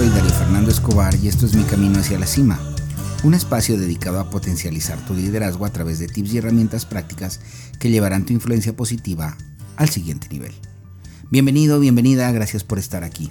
[0.00, 2.58] soy Darío Fernando Escobar y esto es Mi Camino hacia la Cima,
[3.22, 7.38] un espacio dedicado a potencializar tu liderazgo a través de tips y herramientas prácticas
[7.78, 9.36] que llevarán tu influencia positiva
[9.76, 10.54] al siguiente nivel.
[11.30, 13.30] Bienvenido, bienvenida, gracias por estar aquí.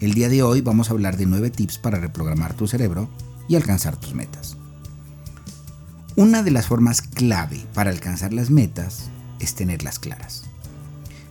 [0.00, 3.08] El día de hoy vamos a hablar de 9 tips para reprogramar tu cerebro
[3.46, 4.56] y alcanzar tus metas.
[6.16, 10.42] Una de las formas clave para alcanzar las metas es tenerlas claras.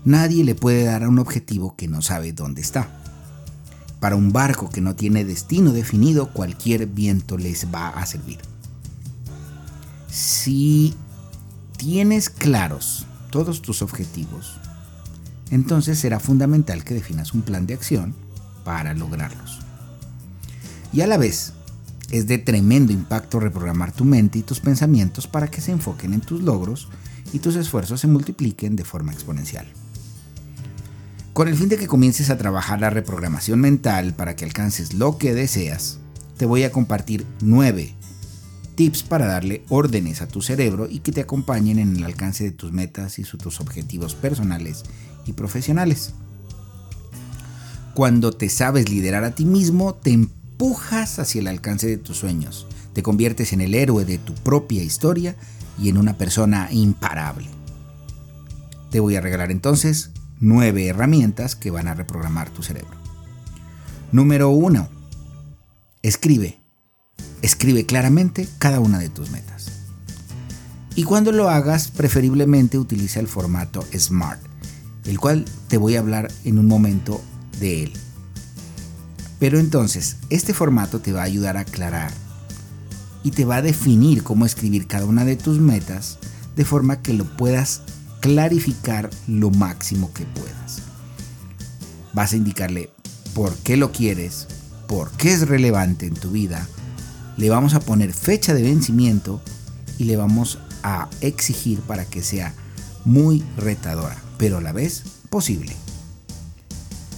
[0.06, 3.03] Nadie le puede dar a un objetivo que no sabe dónde está.
[4.04, 8.38] Para un barco que no tiene destino definido, cualquier viento les va a servir.
[10.10, 10.94] Si
[11.78, 14.60] tienes claros todos tus objetivos,
[15.52, 18.14] entonces será fundamental que definas un plan de acción
[18.66, 19.60] para lograrlos.
[20.92, 21.54] Y a la vez,
[22.12, 26.20] es de tremendo impacto reprogramar tu mente y tus pensamientos para que se enfoquen en
[26.20, 26.90] tus logros
[27.32, 29.66] y tus esfuerzos se multipliquen de forma exponencial.
[31.34, 35.18] Con el fin de que comiences a trabajar la reprogramación mental para que alcances lo
[35.18, 35.98] que deseas,
[36.38, 37.96] te voy a compartir 9
[38.76, 42.52] tips para darle órdenes a tu cerebro y que te acompañen en el alcance de
[42.52, 44.84] tus metas y tus objetivos personales
[45.26, 46.14] y profesionales.
[47.96, 52.68] Cuando te sabes liderar a ti mismo, te empujas hacia el alcance de tus sueños,
[52.94, 55.36] te conviertes en el héroe de tu propia historia
[55.80, 57.48] y en una persona imparable.
[58.92, 60.12] Te voy a regalar entonces
[60.44, 62.98] nueve herramientas que van a reprogramar tu cerebro.
[64.12, 64.90] Número uno,
[66.02, 66.60] escribe.
[67.42, 69.72] Escribe claramente cada una de tus metas.
[70.96, 74.42] Y cuando lo hagas, preferiblemente utiliza el formato SMART,
[75.06, 77.22] el cual te voy a hablar en un momento
[77.60, 77.94] de él.
[79.40, 82.12] Pero entonces, este formato te va a ayudar a aclarar
[83.24, 86.20] y te va a definir cómo escribir cada una de tus metas
[86.56, 87.82] de forma que lo puedas
[88.24, 90.82] clarificar lo máximo que puedas.
[92.14, 92.90] Vas a indicarle
[93.36, 94.48] por qué lo quieres,
[94.88, 96.66] por qué es relevante en tu vida,
[97.36, 99.42] le vamos a poner fecha de vencimiento
[99.98, 102.54] y le vamos a exigir para que sea
[103.04, 105.76] muy retadora, pero a la vez posible.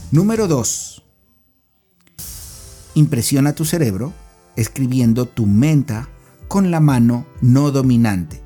[0.10, 1.04] Número 2.
[2.96, 4.12] Impresiona tu cerebro
[4.56, 6.10] escribiendo tu menta
[6.48, 8.42] con la mano no dominante.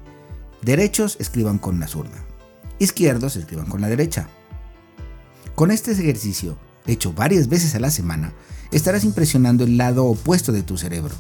[0.62, 2.29] Derechos escriban con la zurda
[2.80, 4.28] izquierdos escriban con la derecha.
[5.56, 6.58] Con este ejercicio,
[6.88, 8.34] hecho varias veces a la semana,
[8.72, 11.14] estarás impresionando el lado opuesto de tu cerebro.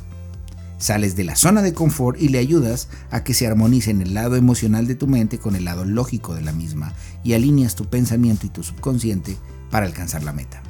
[0.78, 4.38] Sales de la zona de confort y le ayudas a que se armonicen el lado
[4.38, 8.46] emocional de tu mente con el lado lógico de la misma y alineas tu pensamiento
[8.46, 9.36] y tu subconsciente
[9.69, 10.64] para alcanzar la meta.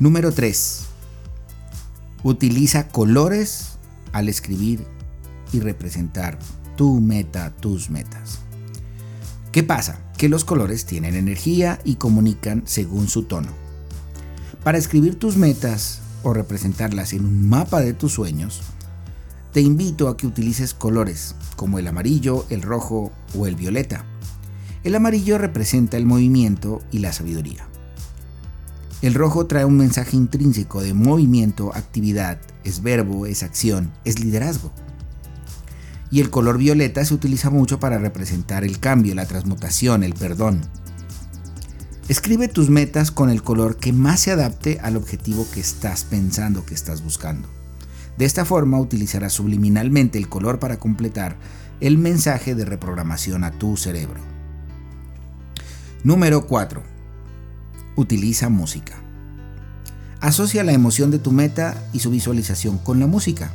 [0.00, 0.80] Número 3.
[2.24, 3.78] Utiliza colores
[4.12, 4.84] al escribir
[5.52, 6.38] y representar
[6.76, 8.40] tu meta, tus metas.
[9.58, 9.98] ¿Qué pasa?
[10.16, 13.48] Que los colores tienen energía y comunican según su tono.
[14.62, 18.60] Para escribir tus metas o representarlas en un mapa de tus sueños,
[19.52, 24.04] te invito a que utilices colores como el amarillo, el rojo o el violeta.
[24.84, 27.66] El amarillo representa el movimiento y la sabiduría.
[29.02, 34.70] El rojo trae un mensaje intrínseco de movimiento, actividad, es verbo, es acción, es liderazgo
[36.10, 40.62] y el color violeta se utiliza mucho para representar el cambio, la transmutación, el perdón.
[42.08, 46.64] Escribe tus metas con el color que más se adapte al objetivo que estás pensando,
[46.64, 47.48] que estás buscando.
[48.16, 51.36] De esta forma utilizarás subliminalmente el color para completar
[51.80, 54.20] el mensaje de reprogramación a tu cerebro.
[56.02, 56.82] Número 4.
[57.96, 58.94] Utiliza música.
[60.20, 63.52] Asocia la emoción de tu meta y su visualización con la música.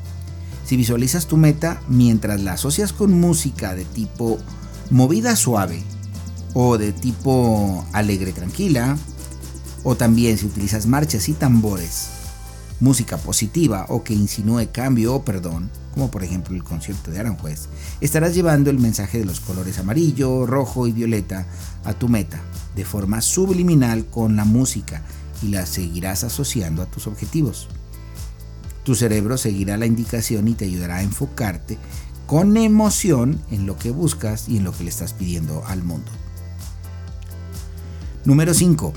[0.66, 4.40] Si visualizas tu meta mientras la asocias con música de tipo
[4.90, 5.84] movida suave
[6.54, 8.98] o de tipo alegre tranquila,
[9.84, 12.10] o también si utilizas marchas y tambores,
[12.80, 17.68] música positiva o que insinúe cambio o perdón, como por ejemplo el concierto de Aranjuez,
[18.02, 21.46] estarás llevando el mensaje de los colores amarillo, rojo y violeta
[21.84, 22.42] a tu meta
[22.76, 25.02] de forma subliminal con la música
[25.42, 27.68] y la seguirás asociando a tus objetivos.
[28.84, 31.78] Tu cerebro seguirá la indicación y te ayudará a enfocarte
[32.28, 36.12] con emoción en lo que buscas y en lo que le estás pidiendo al mundo.
[38.26, 38.94] Número 5.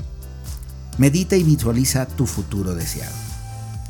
[0.97, 3.15] Medita y visualiza tu futuro deseado.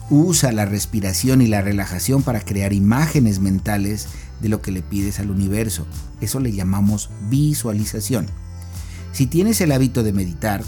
[0.10, 4.08] Usa la respiración y la relajación para crear imágenes mentales
[4.42, 5.86] de lo que le pides al universo.
[6.22, 8.28] Eso le llamamos visualización.
[9.12, 10.64] Si tienes el hábito de meditar,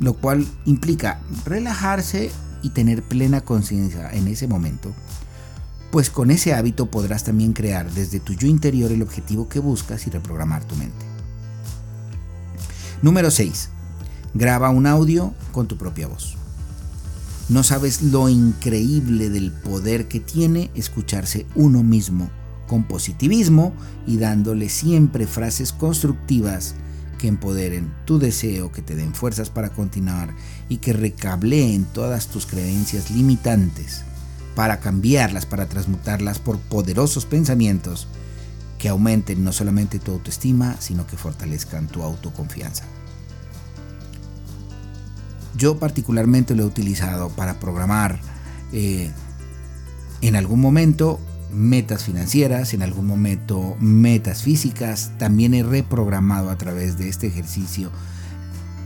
[0.00, 2.30] lo cual implica relajarse
[2.62, 4.92] y tener plena conciencia en ese momento,
[5.90, 10.06] pues con ese hábito podrás también crear desde tu yo interior el objetivo que buscas
[10.06, 11.04] y reprogramar tu mente.
[13.02, 13.68] Número 6.
[14.34, 16.36] Graba un audio con tu propia voz.
[17.48, 22.30] No sabes lo increíble del poder que tiene escucharse uno mismo
[22.66, 23.74] con positivismo
[24.06, 26.74] y dándole siempre frases constructivas
[27.22, 30.34] que empoderen tu deseo, que te den fuerzas para continuar
[30.68, 34.02] y que recableen todas tus creencias limitantes
[34.56, 38.08] para cambiarlas, para transmutarlas por poderosos pensamientos
[38.76, 42.82] que aumenten no solamente tu autoestima, sino que fortalezcan tu autoconfianza.
[45.56, 48.18] Yo particularmente lo he utilizado para programar
[48.72, 49.12] eh,
[50.22, 51.20] en algún momento
[51.52, 55.12] metas financieras, en algún momento metas físicas.
[55.18, 57.90] También he reprogramado a través de este ejercicio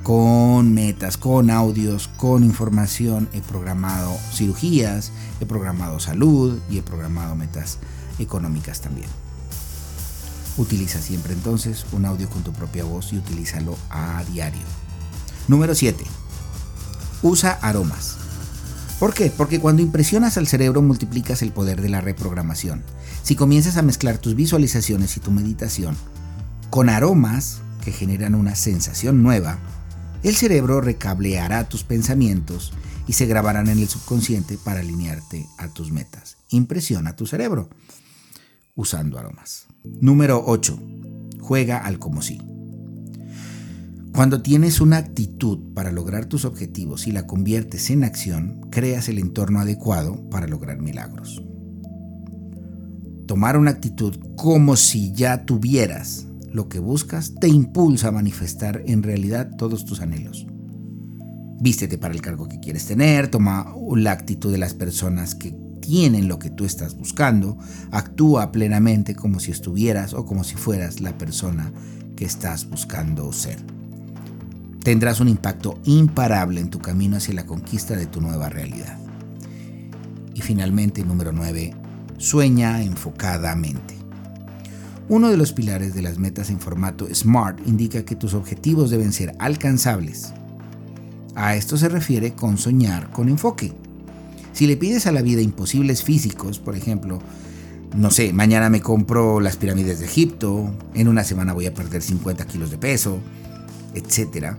[0.02, 3.28] con metas, con audios, con información.
[3.32, 5.10] He programado cirugías,
[5.40, 7.78] he programado salud y he programado metas
[8.18, 9.08] económicas también.
[10.58, 14.62] Utiliza siempre entonces un audio con tu propia voz y utilízalo a diario.
[15.48, 16.04] Número 7.
[17.22, 18.15] Usa aromas.
[18.98, 19.30] ¿Por qué?
[19.30, 22.82] Porque cuando impresionas al cerebro multiplicas el poder de la reprogramación.
[23.22, 25.96] Si comienzas a mezclar tus visualizaciones y tu meditación
[26.70, 29.58] con aromas que generan una sensación nueva,
[30.22, 32.72] el cerebro recableará tus pensamientos
[33.06, 36.38] y se grabarán en el subconsciente para alinearte a tus metas.
[36.48, 37.68] Impresiona tu cerebro
[38.76, 39.66] usando aromas.
[39.84, 40.78] Número 8.
[41.40, 42.55] Juega al como si.
[44.16, 49.18] Cuando tienes una actitud para lograr tus objetivos y la conviertes en acción, creas el
[49.18, 51.44] entorno adecuado para lograr milagros.
[53.26, 59.02] Tomar una actitud como si ya tuvieras lo que buscas te impulsa a manifestar en
[59.02, 60.46] realidad todos tus anhelos.
[61.60, 66.26] Vístete para el cargo que quieres tener, toma la actitud de las personas que tienen
[66.26, 67.58] lo que tú estás buscando,
[67.90, 71.70] actúa plenamente como si estuvieras o como si fueras la persona
[72.16, 73.75] que estás buscando ser
[74.86, 78.96] tendrás un impacto imparable en tu camino hacia la conquista de tu nueva realidad.
[80.32, 81.74] Y finalmente, número 9,
[82.18, 83.96] sueña enfocadamente.
[85.08, 89.12] Uno de los pilares de las metas en formato SMART indica que tus objetivos deben
[89.12, 90.32] ser alcanzables.
[91.34, 93.72] A esto se refiere con soñar con enfoque.
[94.52, 97.18] Si le pides a la vida imposibles físicos, por ejemplo,
[97.96, 102.02] no sé, mañana me compro las pirámides de Egipto, en una semana voy a perder
[102.02, 103.18] 50 kilos de peso,
[103.94, 104.54] etc.,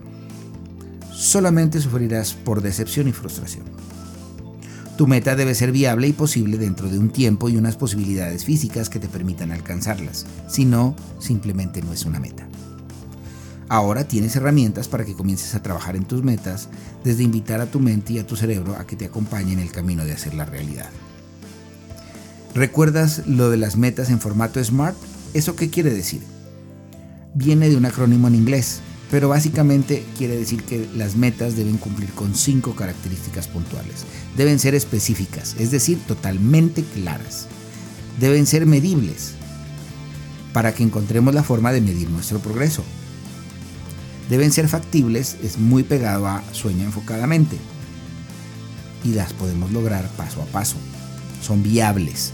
[1.18, 3.64] solamente sufrirás por decepción y frustración.
[4.96, 8.88] Tu meta debe ser viable y posible dentro de un tiempo y unas posibilidades físicas
[8.88, 12.46] que te permitan alcanzarlas, si no, simplemente no es una meta.
[13.68, 16.68] Ahora tienes herramientas para que comiences a trabajar en tus metas,
[17.02, 19.72] desde invitar a tu mente y a tu cerebro a que te acompañen en el
[19.72, 20.88] camino de hacer la realidad.
[22.54, 24.96] ¿Recuerdas lo de las metas en formato SMART?
[25.34, 26.22] ¿Eso qué quiere decir?
[27.34, 28.80] Viene de un acrónimo en inglés,
[29.10, 34.04] pero básicamente quiere decir que las metas deben cumplir con cinco características puntuales.
[34.36, 37.46] Deben ser específicas, es decir, totalmente claras.
[38.20, 39.32] Deben ser medibles
[40.52, 42.84] para que encontremos la forma de medir nuestro progreso.
[44.28, 47.56] Deben ser factibles, es muy pegado a sueño enfocadamente.
[49.04, 50.76] Y las podemos lograr paso a paso.
[51.40, 52.32] Son viables.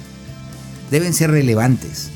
[0.90, 2.11] Deben ser relevantes.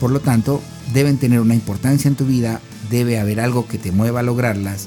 [0.00, 0.62] Por lo tanto,
[0.92, 4.86] deben tener una importancia en tu vida, debe haber algo que te mueva a lograrlas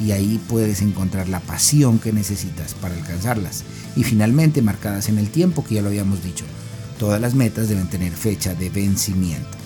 [0.00, 3.64] y ahí puedes encontrar la pasión que necesitas para alcanzarlas.
[3.96, 6.44] Y finalmente, marcadas en el tiempo, que ya lo habíamos dicho,
[6.98, 9.58] todas las metas deben tener fecha de vencimiento.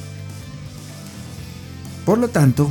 [2.05, 2.71] Por lo tanto,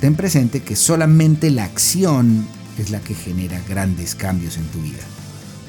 [0.00, 2.46] ten presente que solamente la acción
[2.78, 5.02] es la que genera grandes cambios en tu vida.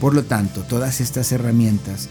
[0.01, 2.09] Por lo tanto, todas estas herramientas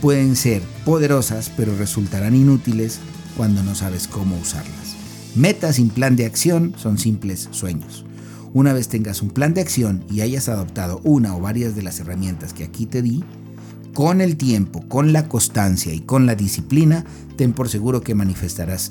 [0.00, 3.00] pueden ser poderosas, pero resultarán inútiles
[3.38, 4.96] cuando no sabes cómo usarlas.
[5.36, 8.04] Metas sin plan de acción son simples sueños.
[8.52, 12.00] Una vez tengas un plan de acción y hayas adoptado una o varias de las
[12.00, 13.22] herramientas que aquí te di,
[13.94, 17.04] con el tiempo, con la constancia y con la disciplina,
[17.36, 18.90] ten por seguro que manifestarás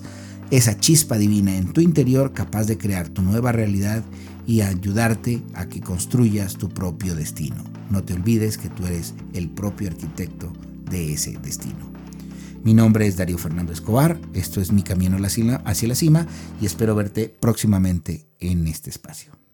[0.50, 4.02] esa chispa divina en tu interior capaz de crear tu nueva realidad
[4.46, 7.66] y ayudarte a que construyas tu propio destino.
[7.90, 10.54] No te olvides que tú eres el propio arquitecto
[10.90, 11.97] de ese destino.
[12.64, 16.28] Mi nombre es Darío Fernando Escobar, esto es Mi Camino hacia la Cima
[16.60, 19.47] y espero verte próximamente en este espacio.